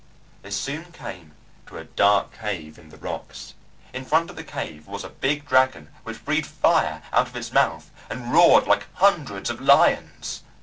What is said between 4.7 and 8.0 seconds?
was a big dragon which breathed fire out of its mouth